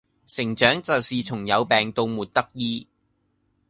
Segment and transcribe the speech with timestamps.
[0.25, 2.87] 成長就是從有病到沒得醫。